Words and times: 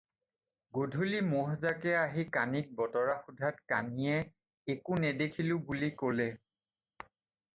"গধূলি 0.75 1.19
ম'হজাকে 1.33 1.91
আহি 2.05 2.23
কাণীক 2.37 2.71
বতৰা 2.79 3.17
সোধাত 3.25 3.61
কাণীয়ে 3.73 4.15
"একো 4.77 4.97
নেদেখিলোঁ" 5.03 5.59
বুলি 5.69 5.91
ক'লে।" 6.01 6.29